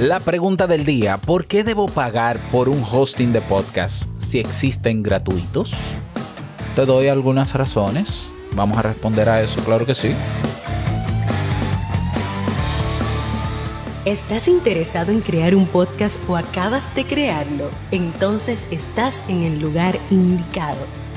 La 0.00 0.20
pregunta 0.20 0.66
del 0.66 0.84
día, 0.84 1.16
¿por 1.16 1.46
qué 1.46 1.64
debo 1.64 1.86
pagar 1.86 2.38
por 2.52 2.68
un 2.68 2.84
hosting 2.84 3.32
de 3.32 3.40
podcast 3.40 4.04
si 4.18 4.38
existen 4.38 5.02
gratuitos? 5.02 5.72
Te 6.74 6.84
doy 6.84 7.08
algunas 7.08 7.54
razones. 7.54 8.30
Vamos 8.52 8.76
a 8.76 8.82
responder 8.82 9.26
a 9.30 9.40
eso, 9.40 9.58
claro 9.64 9.86
que 9.86 9.94
sí. 9.94 10.14
¿Estás 14.04 14.48
interesado 14.48 15.12
en 15.12 15.22
crear 15.22 15.54
un 15.54 15.66
podcast 15.66 16.18
o 16.28 16.36
acabas 16.36 16.94
de 16.94 17.04
crearlo? 17.04 17.70
Entonces 17.90 18.66
estás 18.70 19.22
en 19.30 19.44
el 19.44 19.62
lugar 19.62 19.98
indicado 20.10 21.05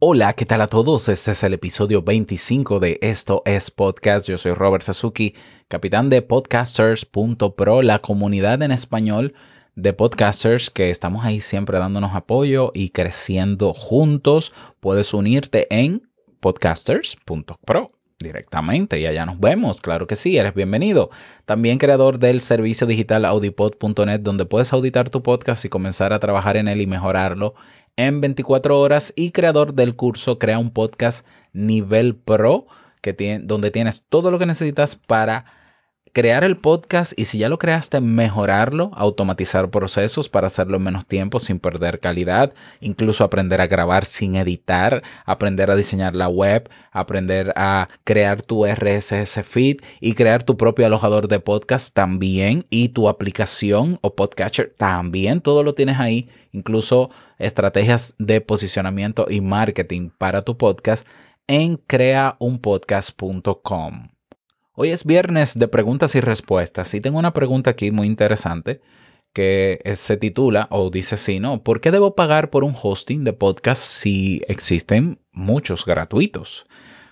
Hola, 0.00 0.34
¿qué 0.34 0.46
tal 0.46 0.60
a 0.60 0.68
todos? 0.68 1.08
Este 1.08 1.32
es 1.32 1.42
el 1.42 1.54
episodio 1.54 2.02
25 2.02 2.78
de 2.78 3.00
Esto 3.02 3.42
es 3.44 3.72
Podcast. 3.72 4.28
Yo 4.28 4.36
soy 4.36 4.52
Robert 4.52 4.84
Sasuki, 4.84 5.34
capitán 5.66 6.08
de 6.08 6.22
podcasters.pro, 6.22 7.82
la 7.82 7.98
comunidad 7.98 8.62
en 8.62 8.70
español 8.70 9.34
de 9.74 9.92
podcasters 9.94 10.70
que 10.70 10.90
estamos 10.90 11.24
ahí 11.24 11.40
siempre 11.40 11.80
dándonos 11.80 12.14
apoyo 12.14 12.70
y 12.74 12.90
creciendo 12.90 13.74
juntos. 13.74 14.52
Puedes 14.78 15.12
unirte 15.12 15.66
en 15.68 16.08
podcasters.pro 16.38 17.90
directamente 18.20 19.00
y 19.00 19.06
allá 19.06 19.26
nos 19.26 19.40
vemos, 19.40 19.80
claro 19.80 20.06
que 20.06 20.14
sí, 20.14 20.36
eres 20.38 20.54
bienvenido. 20.54 21.10
También 21.44 21.78
creador 21.78 22.20
del 22.20 22.40
servicio 22.40 22.86
digital 22.86 23.24
audipod.net 23.24 24.20
donde 24.20 24.46
puedes 24.46 24.72
auditar 24.72 25.10
tu 25.10 25.24
podcast 25.24 25.64
y 25.64 25.68
comenzar 25.68 26.12
a 26.12 26.20
trabajar 26.20 26.56
en 26.56 26.68
él 26.68 26.80
y 26.80 26.86
mejorarlo 26.86 27.54
en 27.98 28.20
24 28.20 28.78
horas 28.78 29.12
y 29.16 29.32
creador 29.32 29.74
del 29.74 29.96
curso 29.96 30.38
Crea 30.38 30.58
un 30.60 30.70
podcast 30.70 31.26
nivel 31.52 32.14
pro 32.14 32.66
que 33.02 33.12
tiene, 33.12 33.44
donde 33.44 33.72
tienes 33.72 34.04
todo 34.08 34.30
lo 34.30 34.38
que 34.38 34.46
necesitas 34.46 34.94
para 34.94 35.44
crear 36.18 36.42
el 36.42 36.56
podcast 36.56 37.12
y 37.16 37.26
si 37.26 37.38
ya 37.38 37.48
lo 37.48 37.58
creaste, 37.58 38.00
mejorarlo, 38.00 38.90
automatizar 38.96 39.70
procesos 39.70 40.28
para 40.28 40.48
hacerlo 40.48 40.78
en 40.78 40.82
menos 40.82 41.06
tiempo 41.06 41.38
sin 41.38 41.60
perder 41.60 42.00
calidad, 42.00 42.52
incluso 42.80 43.22
aprender 43.22 43.60
a 43.60 43.68
grabar 43.68 44.04
sin 44.04 44.34
editar, 44.34 45.04
aprender 45.24 45.70
a 45.70 45.76
diseñar 45.76 46.16
la 46.16 46.28
web, 46.28 46.68
aprender 46.90 47.52
a 47.54 47.88
crear 48.02 48.42
tu 48.42 48.66
RSS 48.66 49.44
feed 49.44 49.76
y 50.00 50.14
crear 50.14 50.42
tu 50.42 50.56
propio 50.56 50.86
alojador 50.86 51.28
de 51.28 51.38
podcast 51.38 51.94
también 51.94 52.66
y 52.68 52.88
tu 52.88 53.08
aplicación 53.08 54.00
o 54.02 54.16
podcatcher 54.16 54.74
también, 54.76 55.40
todo 55.40 55.62
lo 55.62 55.74
tienes 55.74 56.00
ahí, 56.00 56.28
incluso 56.50 57.10
estrategias 57.38 58.16
de 58.18 58.40
posicionamiento 58.40 59.28
y 59.30 59.40
marketing 59.40 60.10
para 60.18 60.42
tu 60.42 60.56
podcast 60.56 61.06
en 61.46 61.76
creaunpodcast.com. 61.76 64.17
Hoy 64.80 64.90
es 64.90 65.04
viernes 65.04 65.58
de 65.58 65.66
preguntas 65.66 66.14
y 66.14 66.20
respuestas 66.20 66.94
y 66.94 67.00
tengo 67.00 67.18
una 67.18 67.32
pregunta 67.32 67.70
aquí 67.70 67.90
muy 67.90 68.06
interesante 68.06 68.80
que 69.32 69.80
se 69.96 70.16
titula 70.16 70.68
o 70.70 70.88
dice 70.90 71.16
así, 71.16 71.40
¿no? 71.40 71.64
¿Por 71.64 71.80
qué 71.80 71.90
debo 71.90 72.14
pagar 72.14 72.50
por 72.50 72.62
un 72.62 72.76
hosting 72.80 73.24
de 73.24 73.32
podcast 73.32 73.82
si 73.82 74.40
existen 74.46 75.18
muchos 75.32 75.84
gratuitos? 75.84 76.64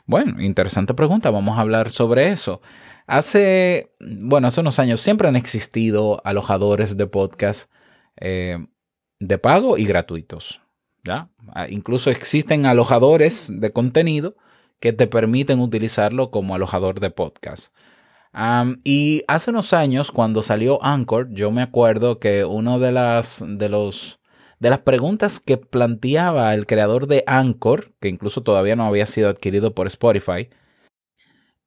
Bueno, 0.04 0.40
interesante 0.40 0.94
pregunta, 0.94 1.32
vamos 1.32 1.58
a 1.58 1.62
hablar 1.62 1.90
sobre 1.90 2.30
eso. 2.30 2.60
Hace, 3.08 3.90
bueno, 3.98 4.46
hace 4.46 4.60
unos 4.60 4.78
años 4.78 5.00
siempre 5.00 5.26
han 5.26 5.34
existido 5.34 6.22
alojadores 6.24 6.96
de 6.96 7.08
podcast 7.08 7.68
eh, 8.20 8.64
de 9.18 9.38
pago 9.38 9.76
y 9.76 9.86
gratuitos, 9.86 10.60
¿ya? 11.02 11.30
Ah, 11.48 11.66
incluso 11.68 12.10
existen 12.10 12.64
alojadores 12.64 13.52
de 13.52 13.72
contenido 13.72 14.36
que 14.80 14.92
te 14.92 15.06
permiten 15.06 15.60
utilizarlo 15.60 16.30
como 16.30 16.54
alojador 16.54 17.00
de 17.00 17.10
podcast. 17.10 17.74
y 18.84 19.22
hace 19.28 19.50
unos 19.50 19.72
años, 19.72 20.10
cuando 20.12 20.42
salió 20.42 20.82
Anchor, 20.84 21.28
yo 21.32 21.50
me 21.50 21.62
acuerdo 21.62 22.18
que 22.18 22.44
una 22.44 22.78
de 22.78 22.92
las, 22.92 23.42
de 23.46 23.68
los, 23.68 24.20
de 24.60 24.70
las 24.70 24.80
preguntas 24.80 25.40
que 25.40 25.56
planteaba 25.56 26.52
el 26.54 26.66
creador 26.66 27.06
de 27.06 27.24
Anchor, 27.26 27.94
que 28.00 28.08
incluso 28.08 28.42
todavía 28.42 28.76
no 28.76 28.86
había 28.86 29.06
sido 29.06 29.30
adquirido 29.30 29.74
por 29.74 29.86
Spotify, 29.86 30.50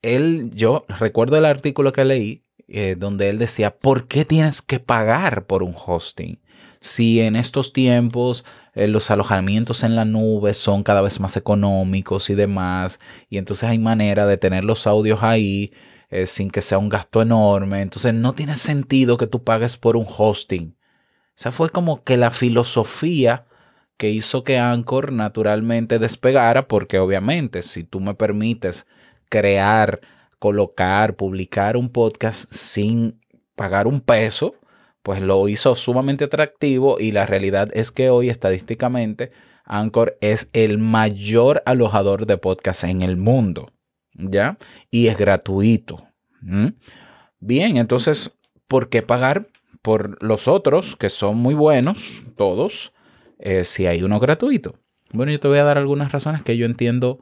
él, 0.01 0.51
yo 0.53 0.85
recuerdo 0.87 1.37
el 1.37 1.45
artículo 1.45 1.91
que 1.91 2.05
leí 2.05 2.45
eh, 2.67 2.95
donde 2.97 3.29
él 3.29 3.39
decía, 3.39 3.77
¿por 3.79 4.07
qué 4.07 4.25
tienes 4.25 4.61
que 4.61 4.79
pagar 4.79 5.47
por 5.47 5.63
un 5.63 5.73
hosting? 5.75 6.39
Si 6.81 7.19
en 7.19 7.35
estos 7.35 7.73
tiempos 7.73 8.45
eh, 8.73 8.87
los 8.87 9.11
alojamientos 9.11 9.83
en 9.83 9.95
la 9.95 10.05
nube 10.05 10.53
son 10.53 10.83
cada 10.83 11.01
vez 11.01 11.19
más 11.19 11.35
económicos 11.37 12.29
y 12.29 12.35
demás, 12.35 12.99
y 13.29 13.37
entonces 13.37 13.69
hay 13.69 13.79
manera 13.79 14.25
de 14.25 14.37
tener 14.37 14.63
los 14.63 14.87
audios 14.87 15.21
ahí 15.23 15.73
eh, 16.09 16.25
sin 16.25 16.49
que 16.49 16.61
sea 16.61 16.77
un 16.77 16.89
gasto 16.89 17.21
enorme, 17.21 17.81
entonces 17.81 18.13
no 18.13 18.33
tiene 18.33 18.55
sentido 18.55 19.17
que 19.17 19.27
tú 19.27 19.43
pagues 19.43 19.77
por 19.77 19.97
un 19.97 20.05
hosting. 20.07 20.75
Esa 21.37 21.51
fue 21.51 21.69
como 21.69 22.03
que 22.03 22.17
la 22.17 22.31
filosofía 22.31 23.45
que 23.97 24.09
hizo 24.09 24.43
que 24.45 24.57
Anchor 24.57 25.11
naturalmente 25.11 25.99
despegara, 25.99 26.67
porque 26.67 26.99
obviamente 26.99 27.61
si 27.61 27.83
tú 27.83 27.99
me 27.99 28.13
permites 28.13 28.87
crear, 29.29 29.99
colocar, 30.39 31.15
publicar 31.15 31.77
un 31.77 31.89
podcast 31.89 32.51
sin 32.51 33.19
pagar 33.55 33.87
un 33.87 33.99
peso, 33.99 34.55
pues 35.03 35.21
lo 35.21 35.47
hizo 35.47 35.75
sumamente 35.75 36.25
atractivo 36.25 36.99
y 36.99 37.11
la 37.11 37.25
realidad 37.25 37.69
es 37.73 37.91
que 37.91 38.09
hoy 38.09 38.29
estadísticamente 38.29 39.31
Anchor 39.65 40.17
es 40.21 40.49
el 40.53 40.77
mayor 40.77 41.61
alojador 41.65 42.25
de 42.25 42.37
podcast 42.37 42.83
en 42.83 43.01
el 43.01 43.17
mundo, 43.17 43.71
¿ya? 44.13 44.57
Y 44.89 45.07
es 45.07 45.17
gratuito. 45.17 46.07
Bien, 47.39 47.77
entonces, 47.77 48.35
¿por 48.67 48.89
qué 48.89 49.01
pagar 49.01 49.47
por 49.81 50.21
los 50.23 50.47
otros 50.47 50.95
que 50.95 51.09
son 51.09 51.37
muy 51.37 51.53
buenos, 51.53 52.23
todos, 52.35 52.93
eh, 53.37 53.63
si 53.63 53.85
hay 53.85 54.01
uno 54.01 54.19
gratuito? 54.19 54.75
Bueno, 55.11 55.31
yo 55.31 55.39
te 55.39 55.47
voy 55.47 55.59
a 55.59 55.63
dar 55.63 55.77
algunas 55.77 56.11
razones 56.11 56.43
que 56.43 56.57
yo 56.57 56.65
entiendo 56.65 57.19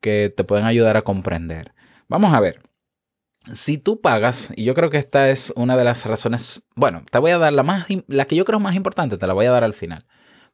que 0.00 0.32
te 0.34 0.44
pueden 0.44 0.66
ayudar 0.66 0.96
a 0.96 1.02
comprender. 1.02 1.72
Vamos 2.08 2.32
a 2.32 2.40
ver 2.40 2.67
si 3.52 3.78
tú 3.78 4.00
pagas, 4.00 4.52
y 4.56 4.64
yo 4.64 4.74
creo 4.74 4.90
que 4.90 4.98
esta 4.98 5.30
es 5.30 5.52
una 5.56 5.76
de 5.76 5.84
las 5.84 6.04
razones, 6.06 6.62
bueno, 6.74 7.04
te 7.10 7.18
voy 7.18 7.30
a 7.30 7.38
dar 7.38 7.52
la, 7.52 7.62
más, 7.62 7.86
la 8.06 8.24
que 8.26 8.36
yo 8.36 8.44
creo 8.44 8.60
más 8.60 8.74
importante, 8.74 9.18
te 9.18 9.26
la 9.26 9.32
voy 9.32 9.46
a 9.46 9.50
dar 9.50 9.64
al 9.64 9.74
final. 9.74 10.04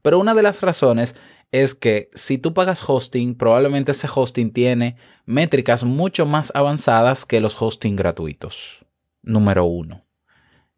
Pero 0.03 0.19
una 0.19 0.34
de 0.34 0.43
las 0.43 0.60
razones 0.60 1.16
es 1.50 1.75
que 1.75 2.10
si 2.15 2.37
tú 2.37 2.53
pagas 2.53 2.82
hosting, 2.87 3.37
probablemente 3.37 3.93
ese 3.93 4.09
hosting 4.12 4.53
tiene 4.53 4.97
métricas 5.25 5.84
mucho 5.84 6.27
más 6.27 6.53
avanzadas 6.55 7.25
que 7.25 7.41
los 7.41 7.60
hosting 7.60 7.97
gratuitos. 7.97 8.84
Número 9.22 9.65
uno. 9.65 10.05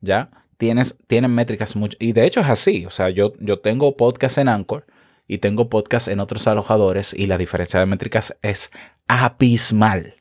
¿Ya? 0.00 0.30
Tienes, 0.58 0.96
tienen 1.06 1.34
métricas 1.34 1.76
mucho. 1.76 1.96
Y 1.98 2.12
de 2.12 2.24
hecho 2.24 2.40
es 2.40 2.48
así. 2.48 2.86
O 2.86 2.90
sea, 2.90 3.10
yo, 3.10 3.32
yo 3.40 3.58
tengo 3.58 3.96
podcast 3.96 4.38
en 4.38 4.48
Anchor 4.48 4.86
y 5.26 5.38
tengo 5.38 5.68
podcast 5.68 6.08
en 6.08 6.20
otros 6.20 6.46
alojadores 6.46 7.12
y 7.14 7.26
la 7.26 7.38
diferencia 7.38 7.80
de 7.80 7.86
métricas 7.86 8.36
es 8.42 8.70
abismal 9.08 10.15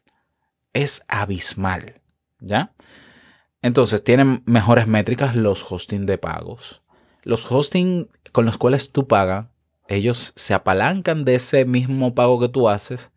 es 0.75 1.03
abismal, 1.07 2.01
¿ya? 2.39 2.73
Entonces, 3.63 4.03
tienen 4.03 4.43
mejores 4.45 4.85
métricas 4.85 5.35
los 5.35 5.65
hosting 5.71 6.05
de 6.05 6.19
pagos. 6.19 6.83
Los 7.23 7.49
hosting 7.49 8.09
con 8.31 8.45
los 8.45 8.59
cuales 8.59 8.91
tú 8.91 9.07
pagas, 9.07 9.47
ellos 9.87 10.33
se 10.35 10.53
apalancan 10.53 11.25
de 11.25 11.35
ese 11.35 11.65
mismo 11.65 12.13
pago 12.13 12.39
que 12.39 12.49
tú 12.49 12.69
haces 12.69 13.11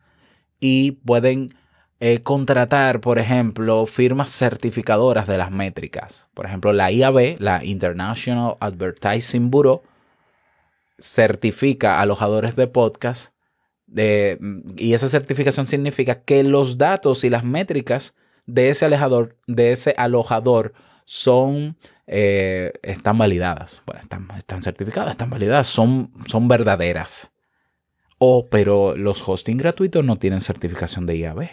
y 0.60 0.92
pueden 0.92 1.54
eh, 2.00 2.22
contratar, 2.22 3.00
por 3.00 3.18
ejemplo, 3.18 3.84
firmas 3.86 4.30
certificadoras 4.30 5.26
de 5.26 5.36
las 5.36 5.50
métricas. 5.50 6.28
Por 6.34 6.46
ejemplo, 6.46 6.72
la 6.72 6.92
IAB, 6.92 7.36
la 7.40 7.64
International 7.64 8.56
Advertising 8.60 9.50
Bureau, 9.50 9.82
certifica 10.98 12.00
alojadores 12.00 12.54
de 12.56 12.68
podcast 12.68 13.34
y 13.96 14.92
esa 14.92 15.08
certificación 15.08 15.66
significa 15.66 16.20
que 16.22 16.42
los 16.42 16.78
datos 16.78 17.24
y 17.24 17.30
las 17.30 17.44
métricas 17.44 18.14
de 18.46 18.70
ese 18.70 18.86
alojador, 18.86 19.36
de 19.46 19.72
ese 19.72 19.94
alojador 19.96 20.74
son, 21.04 21.76
eh, 22.06 22.72
están 22.82 23.16
validadas. 23.16 23.82
Bueno, 23.86 24.02
están, 24.02 24.28
están, 24.36 24.62
certificadas, 24.62 25.12
están 25.12 25.30
validadas, 25.30 25.66
son, 25.66 26.12
son 26.26 26.48
verdaderas. 26.48 27.32
Oh, 28.18 28.48
pero 28.50 28.96
los 28.96 29.26
hosting 29.26 29.56
gratuitos 29.56 30.04
no 30.04 30.18
tienen 30.18 30.40
certificación 30.40 31.06
de 31.06 31.16
IAB. 31.16 31.48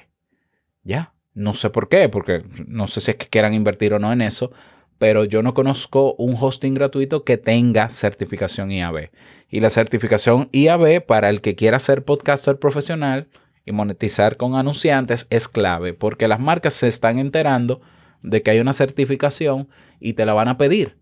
Ya. 0.84 1.14
No 1.34 1.54
sé 1.54 1.70
por 1.70 1.90
qué, 1.90 2.10
porque 2.10 2.44
no 2.66 2.88
sé 2.88 3.02
si 3.02 3.12
es 3.12 3.18
que 3.18 3.28
quieran 3.28 3.54
invertir 3.54 3.94
o 3.94 4.00
no 4.00 4.12
en 4.14 4.22
eso, 4.22 4.52
pero 4.97 5.25
yo 5.25 5.42
no 5.42 5.53
conozco 5.53 6.15
un 6.18 6.36
hosting 6.39 6.74
gratuito 6.74 7.24
que 7.24 7.38
tenga 7.38 7.89
certificación 7.89 8.71
IAB. 8.71 9.12
Y 9.50 9.59
la 9.59 9.69
certificación 9.69 10.50
IAB 10.51 11.06
para 11.06 11.30
el 11.30 11.42
que 11.42 11.56
quiera 11.56 11.80
ser 11.80 12.03
podcaster 12.03 12.57
profesional 12.59 13.27
y 13.65 13.71
monetizar 13.71 14.38
con 14.38 14.56
anunciantes 14.56 15.27
es 15.30 15.47
clave, 15.47 15.94
porque 15.94 16.27
las 16.27 16.39
marcas 16.39 16.74
se 16.74 16.88
están 16.88 17.19
enterando 17.19 17.81
de 18.21 18.42
que 18.42 18.51
hay 18.51 18.59
una 18.59 18.74
certificación 18.74 19.69
y 20.00 20.13
te 20.13 20.25
la 20.25 20.33
van 20.33 20.47
a 20.47 20.57
pedir, 20.57 20.97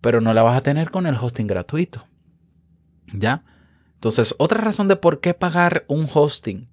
pero 0.00 0.20
no 0.20 0.34
la 0.34 0.42
vas 0.42 0.56
a 0.56 0.62
tener 0.62 0.90
con 0.90 1.06
el 1.06 1.16
hosting 1.16 1.46
gratuito. 1.46 2.06
¿Ya? 3.12 3.44
Entonces, 3.94 4.34
otra 4.38 4.60
razón 4.60 4.86
de 4.86 4.96
por 4.96 5.20
qué 5.20 5.34
pagar 5.34 5.84
un 5.88 6.08
hosting 6.12 6.68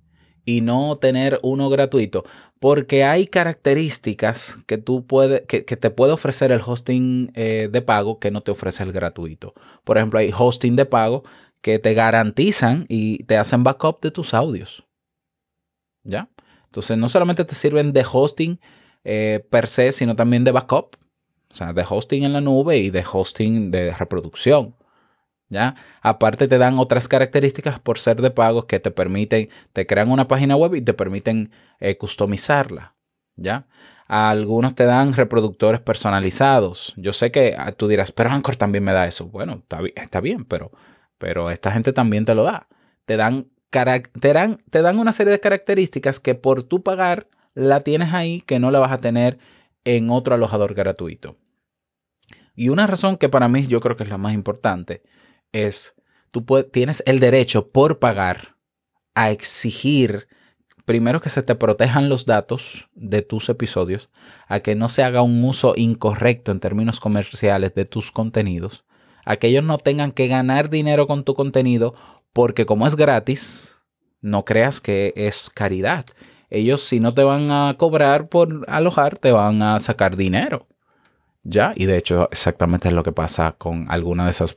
y 0.45 0.62
no 0.62 0.97
tener 0.97 1.39
uno 1.44 1.69
gratuito, 1.69 2.24
porque 2.59 3.03
hay 3.03 3.27
características 3.27 4.57
que 4.68 4.77
tú 4.77 5.06
puedes, 5.06 5.42
que, 5.42 5.63
te 5.63 5.89
puede 5.89 6.13
ofrecer 6.13 6.51
el 6.51 6.62
hosting 6.65 7.31
eh, 7.36 7.69
de 7.71 7.81
pago 7.81 8.19
que 8.19 8.31
no 8.31 8.42
te 8.42 8.51
ofrece 8.51 8.83
el 8.83 8.92
gratuito. 8.92 9.53
Por 9.83 9.97
ejemplo, 9.97 10.19
hay 10.19 10.31
hosting 10.38 10.75
de 10.75 10.86
pago 10.86 11.24
que 11.62 11.80
te 11.80 11.94
garantizan 11.94 12.86
y 12.88 13.24
te 13.24 13.38
hacen 13.38 13.63
backup 13.63 14.01
de 14.01 14.12
tus 14.12 14.33
audios. 14.33 14.86
¿Ya? 16.03 16.30
Entonces, 16.65 16.97
no 16.97 17.09
solamente 17.09 17.44
te 17.44 17.56
sirven 17.56 17.92
de 17.92 18.06
hosting 18.09 18.59
eh, 19.03 19.44
per 19.50 19.68
se, 19.68 19.92
sino 19.92 20.15
también 20.15 20.44
de 20.44 20.51
backup. 20.51 20.95
O 21.50 21.56
sea, 21.56 21.74
de 21.74 21.86
hosting 21.88 22.24
en 22.24 22.33
la 22.33 22.42
nube 22.42 22.77
y 22.77 22.89
de 22.89 23.03
hosting 23.12 23.71
de 23.71 23.95
reproducción. 23.95 24.75
¿Ya? 25.50 25.75
Aparte 26.01 26.47
te 26.47 26.57
dan 26.57 26.80
otras 26.80 27.07
características 27.07 27.80
por 27.80 28.00
ser 28.00 28.21
de 28.21 28.31
pago 28.31 28.65
que 28.65 28.80
te 28.80 28.89
permiten, 28.89 29.50
te 29.74 29.86
crean 29.86 30.12
una 30.12 30.25
página 30.25 30.56
web 30.56 30.74
y 30.75 30.81
te 30.81 30.94
permiten 30.94 31.51
eh, 31.80 31.97
customizarla, 31.97 32.95
¿ya? 33.36 33.68
Algunos 34.07 34.75
te 34.75 34.86
dan 34.86 35.13
reproductores 35.13 35.81
personalizados. 35.81 36.94
Yo 36.95 37.12
sé 37.12 37.31
que 37.31 37.56
ah, 37.57 37.71
tú 37.71 37.88
dirás, 37.88 38.12
pero 38.12 38.30
Anchor 38.30 38.56
también 38.56 38.83
me 38.83 38.94
da 38.94 39.07
eso. 39.07 39.27
Bueno, 39.27 39.63
está, 39.95 40.21
bien, 40.21 40.45
pero, 40.45 40.71
pero 41.18 41.50
esta 41.50 41.71
gente 41.71 41.92
también 41.92 42.24
te 42.25 42.36
lo 42.36 42.44
da. 42.44 42.68
Te 43.06 43.18
dan, 43.18 43.47
te, 43.71 44.33
dan, 44.33 44.63
te 44.69 44.81
dan 44.81 45.00
una 45.00 45.12
serie 45.12 45.31
de 45.31 45.39
características 45.39 46.19
que 46.19 46.36
por 46.36 46.63
tu 46.63 46.83
pagar 46.83 47.27
la 47.56 47.81
tienes 47.81 48.13
ahí 48.13 48.42
que 48.42 48.59
no 48.59 48.69
la 48.69 48.80
vas 48.80 48.92
a 48.92 49.00
tener 49.00 49.39
en 49.86 50.12
otro 50.12 50.36
alojador 50.36 50.75
gratuito. 50.75 51.38
Y 52.56 52.69
una 52.69 52.86
razón 52.86 53.18
que 53.18 53.30
para 53.30 53.47
mí 53.47 53.65
yo 53.65 53.80
creo 53.81 53.97
que 53.97 54.03
es 54.03 54.09
la 54.09 54.18
más 54.18 54.33
importante 54.33 55.01
es, 55.51 55.95
tú 56.31 56.45
tienes 56.71 57.03
el 57.06 57.19
derecho 57.19 57.69
por 57.69 58.00
pagar 58.00 58.56
a 59.13 59.31
exigir, 59.31 60.27
primero 60.86 61.21
que 61.21 61.30
se 61.30 61.42
te 61.42 61.56
protejan 61.56 62.09
los 62.09 62.25
datos 62.25 62.89
de 62.94 63.21
tus 63.21 63.50
episodios, 63.50 64.09
a 64.47 64.59
que 64.59 64.75
no 64.75 64.89
se 64.89 65.03
haga 65.03 65.21
un 65.21 65.44
uso 65.44 65.74
incorrecto 65.75 66.51
en 66.51 66.59
términos 66.59 67.00
comerciales 67.00 67.74
de 67.74 67.86
tus 67.86 68.12
contenidos, 68.12 68.86
a 69.25 69.38
que 69.38 69.47
ellos 69.47 69.63
no 69.63 69.77
tengan 69.77 70.12
que 70.12 70.27
ganar 70.27 70.69
dinero 70.69 71.07
con 71.07 71.24
tu 71.24 71.33
contenido, 71.33 71.95
porque 72.33 72.65
como 72.65 72.86
es 72.86 72.95
gratis, 72.95 73.77
no 74.21 74.44
creas 74.44 74.81
que 74.81 75.13
es 75.15 75.50
caridad. 75.50 76.06
Ellos 76.50 76.83
si 76.83 77.00
no 77.00 77.13
te 77.13 77.24
van 77.24 77.51
a 77.51 77.75
cobrar 77.77 78.27
por 78.30 78.65
alojar, 78.68 79.18
te 79.18 79.31
van 79.31 79.62
a 79.62 79.80
sacar 79.80 80.15
dinero. 80.18 80.68
¿Ya? 81.45 81.74
Y 81.75 81.86
de 81.86 81.97
hecho 81.97 82.27
exactamente 82.31 82.89
es 82.89 82.94
lo 82.94 83.03
que 83.03 83.13
pasa 83.13 83.53
con 83.57 83.86
alguna 83.89 84.25
de 84.25 84.31
esas 84.31 84.53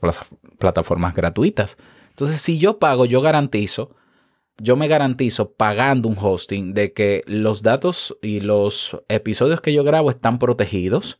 plataformas 0.57 1.15
gratuitas. 1.15 1.77
Entonces, 2.09 2.41
si 2.41 2.57
yo 2.57 2.79
pago, 2.79 3.05
yo 3.05 3.21
garantizo, 3.21 3.95
yo 4.57 4.75
me 4.75 4.89
garantizo 4.89 5.53
pagando 5.53 6.09
un 6.09 6.17
hosting 6.19 6.73
de 6.73 6.91
que 6.91 7.23
los 7.27 7.63
datos 7.63 8.17
y 8.21 8.41
los 8.41 8.97
episodios 9.07 9.61
que 9.61 9.71
yo 9.71 9.85
grabo 9.85 10.09
están 10.09 10.39
protegidos, 10.39 11.19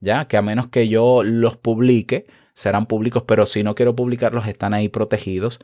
¿ya? 0.00 0.26
Que 0.26 0.36
a 0.36 0.42
menos 0.42 0.68
que 0.68 0.88
yo 0.88 1.22
los 1.22 1.56
publique, 1.56 2.26
serán 2.54 2.86
públicos, 2.86 3.22
pero 3.28 3.46
si 3.46 3.62
no 3.62 3.76
quiero 3.76 3.94
publicarlos, 3.94 4.48
están 4.48 4.74
ahí 4.74 4.88
protegidos. 4.88 5.60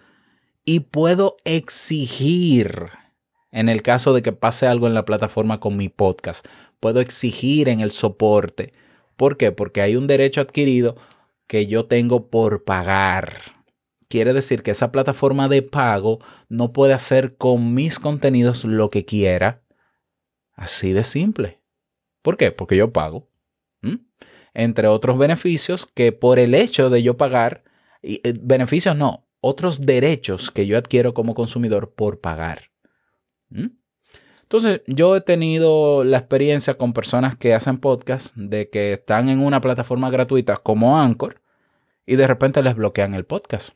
Y 0.65 0.81
puedo 0.81 1.37
exigir, 1.45 2.91
en 3.51 3.69
el 3.69 3.83
caso 3.83 4.13
de 4.13 4.23
que 4.23 4.33
pase 4.33 4.67
algo 4.67 4.87
en 4.87 4.95
la 4.95 5.05
plataforma 5.05 5.59
con 5.59 5.77
mi 5.77 5.89
podcast, 5.89 6.47
puedo 6.79 7.01
exigir 7.01 7.69
en 7.69 7.81
el 7.81 7.91
soporte 7.91 8.73
¿Por 9.17 9.37
qué? 9.37 9.53
Porque 9.53 9.81
hay 9.81 9.97
un 9.97 10.07
derecho 10.07 10.41
adquirido 10.41 10.97
que 11.47 11.67
yo 11.67 11.87
tengo 11.87 12.31
por 12.31 12.65
pagar. 12.65 13.41
Quiere 14.09 14.33
decir 14.33 14.63
que 14.63 14.71
esa 14.71 14.93
plataforma 14.93 15.49
de 15.49 15.63
pago 15.63 16.21
no 16.49 16.73
puede 16.73 16.93
hacer 16.93 17.37
con 17.37 17.75
mis 17.75 17.99
contenidos 17.99 18.65
lo 18.65 18.91
que 18.91 19.05
quiera. 19.05 19.63
Así 20.53 20.93
de 20.93 21.03
simple. 21.03 21.61
¿Por 22.23 22.37
qué? 22.37 22.53
Porque 22.53 22.77
yo 22.77 22.93
pago. 22.93 23.29
Entre 24.55 24.89
otros 24.89 25.19
beneficios 25.19 25.87
que 25.87 26.13
por 26.13 26.39
el 26.39 26.55
hecho 26.55 26.89
de 26.89 27.03
yo 27.03 27.17
pagar, 27.17 27.63
y, 28.03 28.21
eh, 28.25 28.35
beneficios 28.41 28.97
no, 28.97 29.29
otros 29.41 29.85
derechos 29.85 30.51
que 30.51 30.67
yo 30.67 30.79
adquiero 30.79 31.13
como 31.13 31.35
consumidor 31.35 31.93
por 31.95 32.21
pagar. 32.21 32.71
Entonces, 34.47 34.83
yo 34.87 35.17
he 35.17 35.21
tenido 35.23 36.05
la 36.05 36.19
experiencia 36.19 36.79
con 36.79 36.93
personas 36.93 37.37
que 37.37 37.53
hacen 37.53 37.79
podcast 37.79 38.33
de 38.37 38.71
que 38.71 38.93
están 38.93 39.29
en 39.29 39.41
una 39.41 39.61
plataforma 39.61 40.09
gratuita 40.09 40.57
como 40.57 41.01
Anchor 41.01 41.43
y 42.07 42.15
de 42.15 42.29
repente 42.29 42.63
les 42.63 42.77
bloquean 42.77 43.15
el 43.15 43.25
podcast. 43.25 43.71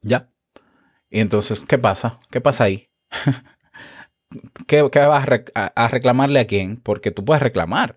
Ya. 0.00 0.28
Y 1.10 1.20
entonces, 1.20 1.64
¿qué 1.64 1.78
pasa? 1.78 2.18
¿Qué 2.32 2.40
pasa 2.40 2.64
ahí? 2.64 2.88
¿Qué, 4.66 4.82
vas 4.82 5.28
a, 5.54 5.88
reclamarle 5.88 6.40
a 6.40 6.46
quién? 6.48 6.78
Porque 6.78 7.12
tú 7.12 7.24
puedes 7.24 7.42
reclamar. 7.42 7.96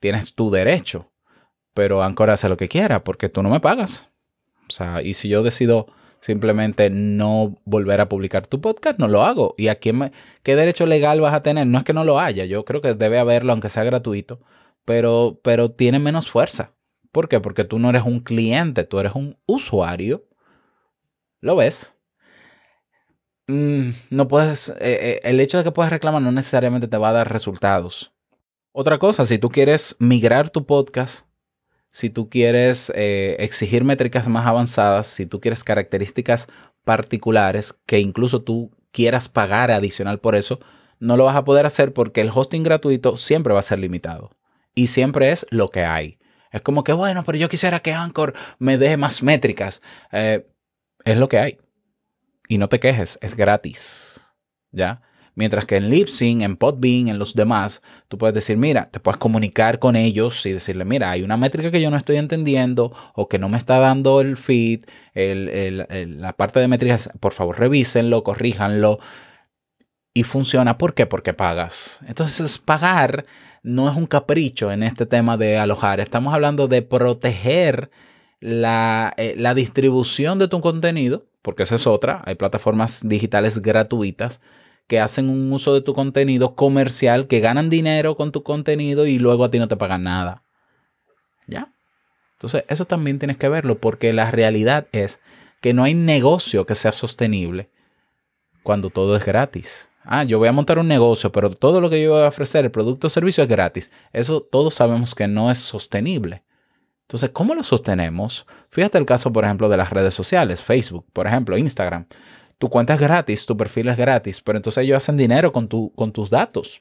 Tienes 0.00 0.34
tu 0.34 0.50
derecho. 0.50 1.12
Pero 1.74 2.02
Anchor 2.02 2.30
hace 2.30 2.48
lo 2.48 2.56
que 2.56 2.68
quiera 2.68 3.04
porque 3.04 3.28
tú 3.28 3.42
no 3.42 3.50
me 3.50 3.60
pagas. 3.60 4.08
O 4.66 4.72
sea, 4.72 5.02
y 5.02 5.12
si 5.12 5.28
yo 5.28 5.42
decido 5.42 5.88
simplemente 6.22 6.88
no 6.88 7.58
volver 7.64 8.00
a 8.00 8.08
publicar 8.08 8.46
tu 8.46 8.60
podcast, 8.60 8.98
no 8.98 9.08
lo 9.08 9.24
hago. 9.24 9.54
¿Y 9.58 9.68
a 9.68 9.74
quién 9.74 10.12
qué 10.42 10.56
derecho 10.56 10.86
legal 10.86 11.20
vas 11.20 11.34
a 11.34 11.42
tener? 11.42 11.66
No 11.66 11.78
es 11.78 11.84
que 11.84 11.92
no 11.92 12.04
lo 12.04 12.18
haya, 12.18 12.46
yo 12.46 12.64
creo 12.64 12.80
que 12.80 12.94
debe 12.94 13.18
haberlo 13.18 13.52
aunque 13.52 13.68
sea 13.68 13.84
gratuito, 13.84 14.40
pero, 14.84 15.40
pero 15.42 15.72
tiene 15.72 15.98
menos 15.98 16.30
fuerza. 16.30 16.72
¿Por 17.10 17.28
qué? 17.28 17.40
Porque 17.40 17.64
tú 17.64 17.78
no 17.78 17.90
eres 17.90 18.04
un 18.04 18.20
cliente, 18.20 18.84
tú 18.84 18.98
eres 19.00 19.14
un 19.14 19.36
usuario. 19.46 20.24
¿Lo 21.40 21.56
ves? 21.56 21.98
Mm, 23.48 23.90
no 24.10 24.28
puedes, 24.28 24.70
eh, 24.70 24.74
eh, 24.80 25.20
el 25.24 25.40
hecho 25.40 25.58
de 25.58 25.64
que 25.64 25.72
puedas 25.72 25.92
reclamar 25.92 26.22
no 26.22 26.32
necesariamente 26.32 26.88
te 26.88 26.96
va 26.96 27.10
a 27.10 27.12
dar 27.12 27.32
resultados. 27.32 28.12
Otra 28.70 28.98
cosa, 28.98 29.26
si 29.26 29.38
tú 29.38 29.50
quieres 29.50 29.96
migrar 29.98 30.50
tu 30.50 30.64
podcast 30.64 31.26
si 31.92 32.10
tú 32.10 32.28
quieres 32.28 32.90
eh, 32.96 33.36
exigir 33.38 33.84
métricas 33.84 34.26
más 34.26 34.46
avanzadas, 34.46 35.06
si 35.06 35.26
tú 35.26 35.40
quieres 35.40 35.62
características 35.62 36.48
particulares 36.84 37.74
que 37.86 38.00
incluso 38.00 38.42
tú 38.42 38.72
quieras 38.90 39.28
pagar 39.28 39.70
adicional 39.70 40.18
por 40.18 40.34
eso, 40.34 40.58
no 40.98 41.16
lo 41.16 41.24
vas 41.24 41.36
a 41.36 41.44
poder 41.44 41.66
hacer 41.66 41.92
porque 41.92 42.22
el 42.22 42.30
hosting 42.34 42.62
gratuito 42.62 43.16
siempre 43.16 43.52
va 43.52 43.60
a 43.60 43.62
ser 43.62 43.78
limitado 43.78 44.30
y 44.74 44.88
siempre 44.88 45.30
es 45.30 45.46
lo 45.50 45.68
que 45.68 45.84
hay. 45.84 46.18
Es 46.50 46.62
como 46.62 46.84
que, 46.84 46.92
bueno, 46.92 47.24
pero 47.24 47.38
yo 47.38 47.48
quisiera 47.48 47.80
que 47.80 47.94
Anchor 47.94 48.34
me 48.58 48.76
dé 48.78 48.96
más 48.96 49.22
métricas. 49.22 49.80
Eh, 50.12 50.46
es 51.04 51.16
lo 51.16 51.28
que 51.28 51.38
hay. 51.38 51.58
Y 52.48 52.58
no 52.58 52.68
te 52.68 52.80
quejes, 52.80 53.18
es 53.22 53.36
gratis. 53.36 54.34
¿Ya? 54.70 55.02
Mientras 55.34 55.64
que 55.64 55.76
en 55.76 55.88
Libsyn, 55.88 56.42
en 56.42 56.56
Podbean, 56.56 57.08
en 57.08 57.18
los 57.18 57.34
demás, 57.34 57.80
tú 58.08 58.18
puedes 58.18 58.34
decir, 58.34 58.58
mira, 58.58 58.90
te 58.90 59.00
puedes 59.00 59.16
comunicar 59.16 59.78
con 59.78 59.96
ellos 59.96 60.44
y 60.44 60.52
decirle, 60.52 60.84
mira, 60.84 61.10
hay 61.10 61.22
una 61.22 61.38
métrica 61.38 61.70
que 61.70 61.80
yo 61.80 61.90
no 61.90 61.96
estoy 61.96 62.16
entendiendo 62.16 62.92
o 63.14 63.28
que 63.28 63.38
no 63.38 63.48
me 63.48 63.56
está 63.56 63.78
dando 63.78 64.20
el 64.20 64.36
feed, 64.36 64.84
la 65.14 66.32
parte 66.34 66.60
de 66.60 66.68
métricas, 66.68 67.10
por 67.18 67.32
favor, 67.32 67.58
revísenlo, 67.58 68.22
corríjanlo. 68.22 68.98
Y 70.14 70.24
funciona. 70.24 70.76
¿Por 70.76 70.92
qué? 70.92 71.06
Porque 71.06 71.32
pagas. 71.32 72.00
Entonces, 72.06 72.58
pagar 72.58 73.24
no 73.62 73.88
es 73.88 73.96
un 73.96 74.04
capricho 74.04 74.70
en 74.70 74.82
este 74.82 75.06
tema 75.06 75.38
de 75.38 75.56
alojar. 75.56 76.00
Estamos 76.00 76.34
hablando 76.34 76.68
de 76.68 76.82
proteger 76.82 77.90
la, 78.38 79.14
eh, 79.16 79.34
la 79.38 79.54
distribución 79.54 80.38
de 80.38 80.48
tu 80.48 80.60
contenido, 80.60 81.24
porque 81.40 81.62
esa 81.62 81.76
es 81.76 81.86
otra. 81.86 82.20
Hay 82.26 82.34
plataformas 82.34 83.08
digitales 83.08 83.62
gratuitas 83.62 84.42
que 84.92 85.00
hacen 85.00 85.30
un 85.30 85.50
uso 85.50 85.72
de 85.72 85.80
tu 85.80 85.94
contenido 85.94 86.54
comercial, 86.54 87.26
que 87.26 87.40
ganan 87.40 87.70
dinero 87.70 88.14
con 88.14 88.30
tu 88.30 88.42
contenido 88.42 89.06
y 89.06 89.18
luego 89.18 89.42
a 89.42 89.50
ti 89.50 89.58
no 89.58 89.66
te 89.66 89.78
pagan 89.78 90.02
nada. 90.02 90.42
¿Ya? 91.46 91.72
Entonces, 92.32 92.64
eso 92.68 92.84
también 92.84 93.18
tienes 93.18 93.38
que 93.38 93.48
verlo 93.48 93.78
porque 93.78 94.12
la 94.12 94.30
realidad 94.30 94.88
es 94.92 95.18
que 95.62 95.72
no 95.72 95.84
hay 95.84 95.94
negocio 95.94 96.66
que 96.66 96.74
sea 96.74 96.92
sostenible 96.92 97.70
cuando 98.62 98.90
todo 98.90 99.16
es 99.16 99.24
gratis. 99.24 99.90
Ah, 100.04 100.24
yo 100.24 100.38
voy 100.38 100.48
a 100.48 100.52
montar 100.52 100.78
un 100.78 100.88
negocio, 100.88 101.32
pero 101.32 101.48
todo 101.48 101.80
lo 101.80 101.88
que 101.88 102.02
yo 102.02 102.10
voy 102.10 102.24
a 102.24 102.28
ofrecer, 102.28 102.66
el 102.66 102.70
producto 102.70 103.06
o 103.06 103.10
servicio 103.10 103.44
es 103.44 103.48
gratis. 103.48 103.90
Eso 104.12 104.42
todos 104.42 104.74
sabemos 104.74 105.14
que 105.14 105.26
no 105.26 105.50
es 105.50 105.56
sostenible. 105.56 106.42
Entonces, 107.06 107.30
¿cómo 107.30 107.54
lo 107.54 107.62
sostenemos? 107.62 108.44
Fíjate 108.68 108.98
el 108.98 109.06
caso, 109.06 109.32
por 109.32 109.46
ejemplo, 109.46 109.70
de 109.70 109.78
las 109.78 109.88
redes 109.88 110.12
sociales, 110.12 110.62
Facebook, 110.62 111.06
por 111.14 111.26
ejemplo, 111.26 111.56
Instagram 111.56 112.04
tu 112.62 112.70
cuenta 112.70 112.94
es 112.94 113.00
gratis, 113.00 113.44
tu 113.44 113.56
perfil 113.56 113.88
es 113.88 113.96
gratis, 113.96 114.40
pero 114.40 114.56
entonces 114.56 114.84
ellos 114.84 114.98
hacen 114.98 115.16
dinero 115.16 115.50
con, 115.50 115.66
tu, 115.66 115.92
con 115.96 116.12
tus 116.12 116.30
datos 116.30 116.80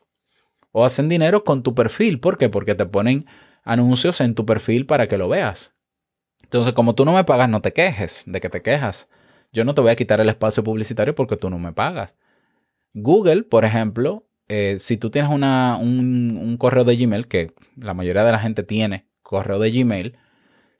o 0.71 0.85
hacen 0.85 1.09
dinero 1.09 1.43
con 1.43 1.63
tu 1.63 1.73
perfil. 1.73 2.19
¿Por 2.19 2.37
qué? 2.37 2.49
Porque 2.49 2.75
te 2.75 2.85
ponen 2.85 3.25
anuncios 3.63 4.21
en 4.21 4.35
tu 4.35 4.45
perfil 4.45 4.85
para 4.85 5.07
que 5.07 5.17
lo 5.17 5.27
veas. 5.27 5.73
Entonces, 6.43 6.73
como 6.73 6.93
tú 6.93 7.03
no 7.03 7.13
me 7.13 7.23
pagas, 7.23 7.49
no 7.49 7.63
te 7.63 7.73
quejes 7.73 8.25
de 8.27 8.39
que 8.39 8.47
te 8.47 8.61
quejas. 8.61 9.09
Yo 9.51 9.65
no 9.65 9.73
te 9.73 9.81
voy 9.81 9.89
a 9.89 9.95
quitar 9.95 10.21
el 10.21 10.29
espacio 10.29 10.63
publicitario 10.63 11.15
porque 11.15 11.35
tú 11.35 11.49
no 11.49 11.57
me 11.57 11.73
pagas. 11.73 12.15
Google, 12.93 13.41
por 13.41 13.65
ejemplo, 13.65 14.27
eh, 14.49 14.75
si 14.77 14.97
tú 14.97 15.09
tienes 15.09 15.31
una, 15.31 15.79
un, 15.81 16.37
un 16.39 16.57
correo 16.57 16.83
de 16.83 16.95
Gmail, 16.95 17.27
que 17.27 17.55
la 17.75 17.95
mayoría 17.95 18.23
de 18.23 18.31
la 18.31 18.39
gente 18.39 18.61
tiene 18.61 19.07
correo 19.23 19.57
de 19.57 19.71
Gmail, 19.71 20.15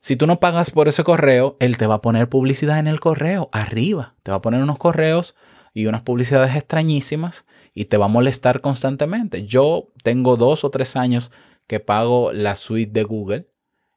si 0.02 0.16
tú 0.16 0.26
no 0.26 0.40
pagas 0.40 0.72
por 0.72 0.88
ese 0.88 1.04
correo, 1.04 1.56
él 1.60 1.76
te 1.76 1.86
va 1.86 1.94
a 1.94 2.02
poner 2.02 2.28
publicidad 2.28 2.80
en 2.80 2.88
el 2.88 2.98
correo, 2.98 3.48
arriba. 3.52 4.16
Te 4.24 4.32
va 4.32 4.38
a 4.38 4.42
poner 4.42 4.60
unos 4.60 4.76
correos 4.76 5.36
y 5.74 5.86
unas 5.86 6.02
publicidades 6.02 6.56
extrañísimas 6.56 7.46
y 7.72 7.84
te 7.84 7.98
va 7.98 8.06
a 8.06 8.08
molestar 8.08 8.60
constantemente. 8.60 9.46
Yo 9.46 9.92
tengo 10.02 10.36
dos 10.36 10.64
o 10.64 10.70
tres 10.70 10.96
años 10.96 11.30
que 11.68 11.78
pago 11.78 12.32
la 12.32 12.56
suite 12.56 12.90
de 12.90 13.04
Google 13.04 13.46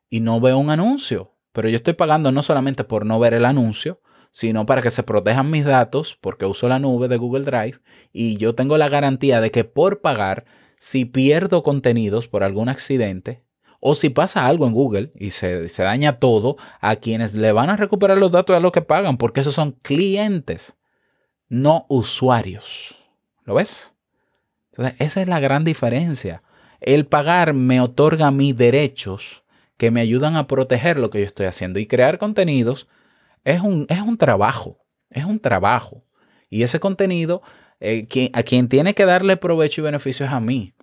y 0.08 0.20
no 0.20 0.40
veo 0.40 0.60
un 0.60 0.70
anuncio, 0.70 1.34
pero 1.52 1.70
yo 1.70 1.78
estoy 1.78 1.94
pagando 1.94 2.32
no 2.32 2.44
solamente 2.44 2.84
por 2.84 3.04
no 3.04 3.20
ver 3.20 3.34
el 3.34 3.44
anuncio, 3.44 4.00
sino 4.30 4.68
para 4.68 4.84
que 4.84 4.92
se 4.92 5.02
protejan 5.02 5.50
mis 5.50 5.66
datos, 5.66 6.20
porque 6.22 6.46
uso 6.46 6.70
la 6.70 6.78
nube 6.78 7.08
de 7.08 7.18
Google 7.18 7.46
Drive 7.46 7.80
y 8.14 8.38
yo 8.38 8.54
tengo 8.54 8.78
la 8.78 8.90
garantía 8.90 9.42
de 9.42 9.50
que 9.50 9.64
por 9.64 10.02
pagar, 10.02 10.46
si 10.78 11.06
pierdo 11.06 11.64
contenidos 11.64 12.28
por 12.28 12.44
algún 12.44 12.70
accidente, 12.70 13.45
o 13.88 13.94
si 13.94 14.10
pasa 14.10 14.48
algo 14.48 14.66
en 14.66 14.74
Google 14.74 15.12
y 15.14 15.30
se, 15.30 15.68
daña 15.78 16.18
todo, 16.18 16.58
a 16.82 16.96
quienes 16.96 17.36
le 17.36 17.52
van 17.52 17.70
a 17.70 17.78
recuperar 17.78 18.18
los 18.18 18.32
datos 18.32 18.56
a 18.56 18.60
los 18.60 18.72
que 18.72 18.82
pagan, 18.82 19.18
porque 19.18 19.42
esos 19.42 19.54
son 19.54 19.74
clientes, 19.74 20.76
no 21.50 21.86
usuarios. 21.88 22.96
¿Lo 23.44 23.54
ves? 23.54 23.94
Entonces, 24.72 24.96
esa 24.98 25.22
es 25.22 25.28
la 25.28 25.40
gran 25.40 25.64
diferencia. 25.64 26.42
El 26.82 27.06
pagar 27.06 27.54
me 27.54 27.80
otorga 27.80 28.32
mis 28.32 28.58
derechos 28.58 29.44
que 29.78 29.92
me 29.92 30.02
ayudan 30.02 30.36
a 30.36 30.48
proteger 30.48 30.98
lo 30.98 31.12
que 31.12 31.20
yo 31.20 31.26
estoy 31.28 31.46
haciendo. 31.46 31.78
Y 31.78 31.86
crear 31.86 32.18
contenidos 32.18 32.88
es 33.44 33.62
un, 33.62 33.86
es 33.90 34.02
un 34.02 34.18
trabajo, 34.18 34.80
es 35.12 35.26
un 35.26 35.40
trabajo. 35.40 36.04
Y 36.50 36.64
ese 36.64 36.80
contenido, 36.80 37.44
eh, 37.80 38.08
a 38.34 38.42
quien 38.42 38.68
tiene 38.68 38.96
que 38.96 39.06
darle 39.06 39.38
provecho 39.38 39.82
y 39.82 39.84
beneficio 39.84 40.26
es 40.26 40.32
a 40.32 40.40
mí. 40.40 40.74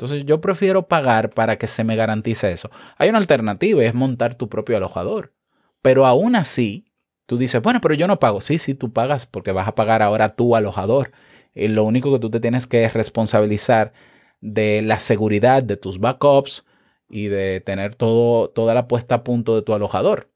Entonces 0.00 0.24
yo 0.24 0.40
prefiero 0.40 0.88
pagar 0.88 1.28
para 1.28 1.58
que 1.58 1.66
se 1.66 1.84
me 1.84 1.94
garantice 1.94 2.50
eso. 2.50 2.70
Hay 2.96 3.10
una 3.10 3.18
alternativa, 3.18 3.84
es 3.84 3.92
montar 3.92 4.34
tu 4.34 4.48
propio 4.48 4.78
alojador. 4.78 5.34
Pero 5.82 6.06
aún 6.06 6.36
así, 6.36 6.86
tú 7.26 7.36
dices, 7.36 7.60
bueno, 7.60 7.82
pero 7.82 7.92
yo 7.92 8.06
no 8.06 8.18
pago. 8.18 8.40
Sí, 8.40 8.56
sí, 8.56 8.74
tú 8.74 8.94
pagas 8.94 9.26
porque 9.26 9.52
vas 9.52 9.68
a 9.68 9.74
pagar 9.74 10.02
ahora 10.02 10.30
tu 10.30 10.56
alojador. 10.56 11.12
Y 11.54 11.68
lo 11.68 11.84
único 11.84 12.10
que 12.14 12.18
tú 12.18 12.30
te 12.30 12.40
tienes 12.40 12.66
que 12.66 12.88
responsabilizar 12.88 13.92
de 14.40 14.80
la 14.80 15.00
seguridad 15.00 15.62
de 15.62 15.76
tus 15.76 16.00
backups 16.00 16.64
y 17.10 17.26
de 17.26 17.60
tener 17.60 17.94
todo, 17.94 18.48
toda 18.48 18.72
la 18.72 18.88
puesta 18.88 19.16
a 19.16 19.22
punto 19.22 19.54
de 19.54 19.60
tu 19.60 19.74
alojador. 19.74 20.30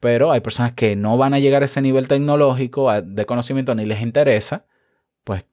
Pero 0.00 0.32
hay 0.32 0.42
personas 0.42 0.74
que 0.74 0.96
no 0.96 1.16
van 1.16 1.32
a 1.32 1.38
llegar 1.38 1.62
a 1.62 1.64
ese 1.64 1.80
nivel 1.80 2.08
tecnológico 2.08 2.92
de 3.00 3.24
conocimiento 3.24 3.74
ni 3.74 3.86
les 3.86 4.02
interesa, 4.02 4.66
pues 5.24 5.46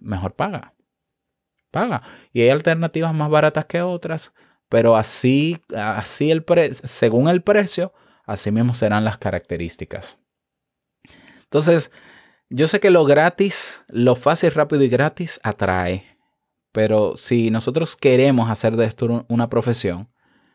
mejor 0.00 0.34
paga 0.34 0.74
paga. 1.70 2.02
Y 2.32 2.42
hay 2.42 2.50
alternativas 2.50 3.14
más 3.14 3.30
baratas 3.30 3.66
que 3.66 3.82
otras, 3.82 4.34
pero 4.68 4.96
así, 4.96 5.58
así 5.74 6.30
el 6.30 6.44
según 6.72 7.28
el 7.28 7.42
precio, 7.42 7.92
así 8.24 8.50
mismo 8.50 8.74
serán 8.74 9.04
las 9.04 9.18
características. 9.18 10.18
Entonces, 11.44 11.90
yo 12.48 12.68
sé 12.68 12.80
que 12.80 12.90
lo 12.90 13.04
gratis, 13.04 13.84
lo 13.88 14.14
fácil, 14.14 14.52
rápido 14.52 14.82
y 14.82 14.88
gratis 14.88 15.40
atrae, 15.42 16.04
pero 16.72 17.16
si 17.16 17.50
nosotros 17.50 17.96
queremos 17.96 18.50
hacer 18.50 18.76
de 18.76 18.86
esto 18.86 19.26
una 19.28 19.48
profesión, 19.48 20.08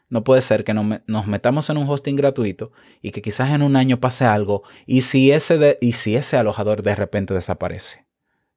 no 0.08 0.24
puede 0.24 0.42
ser 0.42 0.64
que 0.64 0.74
nos 0.74 1.28
metamos 1.28 1.70
en 1.70 1.78
un 1.78 1.90
hosting 1.90 2.16
gratuito 2.16 2.72
y 3.02 3.12
que 3.12 3.22
quizás 3.22 3.50
en 3.50 3.62
un 3.62 3.76
año 3.76 4.00
pase 4.00 4.24
algo 4.24 4.64
y 4.86 5.02
si 5.02 5.32
ese, 5.32 5.78
y 5.82 5.94
si 5.94 6.16
ese 6.16 6.38
alojador 6.38 6.84
de 6.84 6.96
repente 6.96 7.34
desaparece 7.34 8.05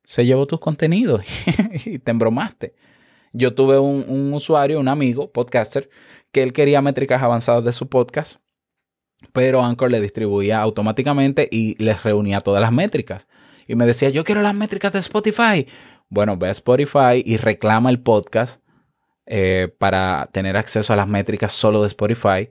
se 0.08 0.24
llevó 0.24 0.46
tus 0.46 0.58
contenidos 0.58 1.22
y 1.84 1.98
te 1.98 2.10
embromaste. 2.10 2.74
Yo 3.34 3.54
tuve 3.54 3.78
un, 3.78 4.32
usuario, 4.32 4.80
un 4.80 4.88
amigo, 4.88 5.30
podcaster, 5.30 5.90
que 6.32 6.42
él 6.42 6.54
quería 6.54 6.80
métricas 6.80 7.22
avanzadas 7.22 7.62
de 7.62 7.74
su 7.74 7.90
podcast, 7.90 8.36
pero 9.34 9.62
Anchor 9.62 9.90
le 9.90 10.00
distribuía 10.00 10.62
automáticamente 10.62 11.46
y 11.52 11.74
les 11.82 12.04
reunía 12.04 12.40
todas 12.40 12.62
las 12.62 12.72
métricas. 12.72 13.28
Y 13.66 13.74
me 13.74 13.84
decía, 13.84 14.08
yo 14.08 14.24
quiero 14.24 14.40
las 14.40 14.54
métricas 14.54 14.94
de 14.94 15.00
Spotify. 15.00 15.66
Bueno, 16.08 16.38
ve 16.38 16.48
a 16.48 16.52
Spotify 16.52 17.22
y 17.22 17.36
reclama 17.36 17.90
el 17.90 18.00
podcast 18.00 18.62
eh, 19.26 19.68
para 19.78 20.30
tener 20.32 20.56
acceso 20.56 20.94
a 20.94 20.96
las 20.96 21.06
métricas 21.06 21.52
solo 21.52 21.82
de 21.82 21.88
Spotify. 21.88 22.48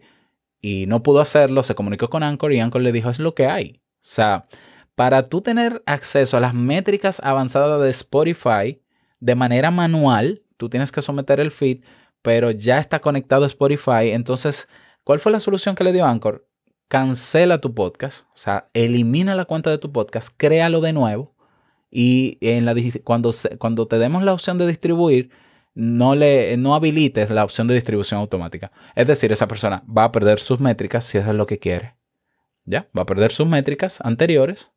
Y 0.61 0.85
no 0.85 1.01
pudo 1.01 1.21
hacerlo, 1.21 1.63
se 1.63 1.73
comunicó 1.73 2.07
con 2.11 2.21
Anchor 2.21 2.53
y 2.53 2.59
Anchor 2.59 2.83
le 2.83 2.91
dijo, 2.91 3.09
es 3.09 3.17
lo 3.17 3.33
que 3.33 3.47
hay. 3.47 3.81
O 3.95 4.09
sea, 4.09 4.45
para 4.97 5.21
tú 5.29 5.41
tener 5.41 5.83
acceso 5.85 6.37
a 6.37 6.39
las 6.39 6.55
métricas 6.55 7.21
avanzadas 7.23 7.79
de 7.83 7.91
Spotify 7.91 8.81
de 9.19 9.35
manera 9.35 9.69
manual, 9.69 10.41
tú 10.57 10.69
tienes 10.69 10.91
que 10.91 11.03
someter 11.03 11.39
el 11.39 11.51
feed, 11.51 11.83
pero 12.23 12.49
ya 12.49 12.79
está 12.79 12.99
conectado 12.99 13.43
a 13.43 13.45
Spotify. 13.45 14.09
Entonces, 14.13 14.67
¿cuál 15.03 15.19
fue 15.19 15.31
la 15.31 15.39
solución 15.39 15.75
que 15.75 15.83
le 15.83 15.93
dio 15.93 16.03
Anchor? 16.03 16.47
Cancela 16.87 17.61
tu 17.61 17.75
podcast, 17.75 18.25
o 18.33 18.37
sea, 18.37 18.63
elimina 18.73 19.35
la 19.35 19.45
cuenta 19.45 19.69
de 19.69 19.77
tu 19.77 19.91
podcast, 19.91 20.33
créalo 20.35 20.81
de 20.81 20.93
nuevo 20.93 21.35
y 21.91 22.39
en 22.41 22.65
la, 22.65 22.73
cuando, 23.03 23.29
cuando 23.59 23.87
te 23.87 23.99
demos 23.99 24.23
la 24.23 24.33
opción 24.33 24.57
de 24.57 24.65
distribuir, 24.65 25.29
no, 25.75 26.15
le, 26.15 26.57
no 26.57 26.73
habilites 26.73 27.29
la 27.29 27.43
opción 27.43 27.67
de 27.67 27.75
distribución 27.75 28.19
automática. 28.19 28.71
Es 28.95 29.05
decir, 29.05 29.31
esa 29.31 29.47
persona 29.47 29.83
va 29.85 30.05
a 30.05 30.11
perder 30.11 30.39
sus 30.39 30.59
métricas 30.59 31.05
si 31.05 31.19
eso 31.19 31.29
es 31.29 31.35
lo 31.35 31.45
que 31.45 31.59
quiere. 31.59 31.97
¿Ya? 32.65 32.87
Va 32.97 33.03
a 33.03 33.05
perder 33.05 33.31
sus 33.31 33.47
métricas 33.47 34.01
anteriores 34.01 34.71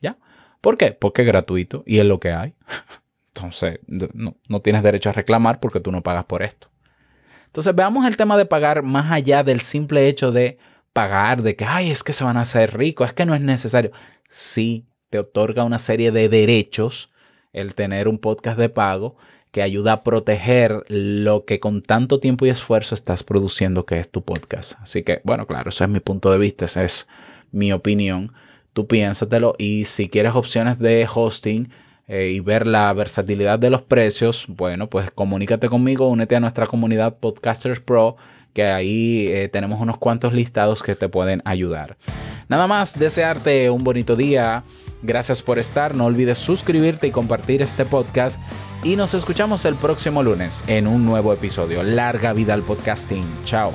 ¿Ya? 0.00 0.18
¿Por 0.60 0.76
qué? 0.76 0.92
Porque 0.92 1.22
es 1.22 1.28
gratuito 1.28 1.82
y 1.86 1.98
es 1.98 2.04
lo 2.04 2.20
que 2.20 2.32
hay. 2.32 2.54
Entonces, 3.34 3.80
no, 3.86 4.36
no 4.48 4.60
tienes 4.60 4.82
derecho 4.82 5.10
a 5.10 5.12
reclamar 5.12 5.60
porque 5.60 5.80
tú 5.80 5.92
no 5.92 6.02
pagas 6.02 6.24
por 6.24 6.42
esto. 6.42 6.68
Entonces, 7.46 7.74
veamos 7.74 8.06
el 8.06 8.16
tema 8.16 8.36
de 8.36 8.46
pagar 8.46 8.82
más 8.82 9.10
allá 9.10 9.42
del 9.42 9.60
simple 9.60 10.06
hecho 10.08 10.32
de 10.32 10.58
pagar, 10.92 11.42
de 11.42 11.56
que, 11.56 11.64
ay, 11.64 11.90
es 11.90 12.02
que 12.02 12.12
se 12.12 12.24
van 12.24 12.36
a 12.36 12.42
hacer 12.42 12.76
ricos, 12.76 13.08
es 13.08 13.12
que 13.12 13.26
no 13.26 13.34
es 13.34 13.40
necesario. 13.40 13.92
Sí, 14.28 14.86
te 15.08 15.18
otorga 15.18 15.64
una 15.64 15.78
serie 15.78 16.12
de 16.12 16.28
derechos 16.28 17.10
el 17.52 17.74
tener 17.74 18.08
un 18.08 18.18
podcast 18.18 18.58
de 18.58 18.68
pago 18.68 19.16
que 19.50 19.62
ayuda 19.62 19.94
a 19.94 20.00
proteger 20.02 20.84
lo 20.88 21.44
que 21.44 21.58
con 21.58 21.82
tanto 21.82 22.20
tiempo 22.20 22.46
y 22.46 22.50
esfuerzo 22.50 22.94
estás 22.94 23.24
produciendo, 23.24 23.84
que 23.84 23.98
es 23.98 24.08
tu 24.08 24.22
podcast. 24.22 24.74
Así 24.80 25.02
que, 25.02 25.20
bueno, 25.24 25.46
claro, 25.46 25.70
eso 25.70 25.82
es 25.82 25.90
mi 25.90 26.00
punto 26.00 26.30
de 26.30 26.38
vista, 26.38 26.66
esa 26.66 26.84
es 26.84 27.08
mi 27.50 27.72
opinión 27.72 28.32
tú 28.72 28.86
piénsatelo 28.86 29.54
y 29.58 29.84
si 29.84 30.08
quieres 30.08 30.34
opciones 30.34 30.78
de 30.78 31.06
hosting 31.12 31.70
eh, 32.08 32.32
y 32.34 32.40
ver 32.40 32.66
la 32.66 32.92
versatilidad 32.92 33.58
de 33.58 33.70
los 33.70 33.82
precios, 33.82 34.46
bueno, 34.48 34.88
pues 34.88 35.10
comunícate 35.10 35.68
conmigo, 35.68 36.08
únete 36.08 36.36
a 36.36 36.40
nuestra 36.40 36.66
comunidad 36.66 37.18
Podcasters 37.18 37.80
Pro, 37.80 38.16
que 38.52 38.64
ahí 38.64 39.26
eh, 39.28 39.48
tenemos 39.48 39.80
unos 39.80 39.98
cuantos 39.98 40.32
listados 40.32 40.82
que 40.82 40.94
te 40.94 41.08
pueden 41.08 41.40
ayudar. 41.44 41.96
Nada 42.48 42.66
más, 42.66 42.98
desearte 42.98 43.70
un 43.70 43.84
bonito 43.84 44.16
día. 44.16 44.64
Gracias 45.02 45.40
por 45.40 45.58
estar, 45.58 45.94
no 45.94 46.04
olvides 46.06 46.36
suscribirte 46.36 47.06
y 47.06 47.10
compartir 47.10 47.62
este 47.62 47.84
podcast 47.84 48.40
y 48.82 48.96
nos 48.96 49.14
escuchamos 49.14 49.64
el 49.64 49.74
próximo 49.74 50.22
lunes 50.22 50.62
en 50.66 50.86
un 50.86 51.06
nuevo 51.06 51.32
episodio. 51.32 51.82
Larga 51.82 52.32
vida 52.32 52.54
al 52.54 52.62
podcasting. 52.62 53.24
Chao. 53.44 53.72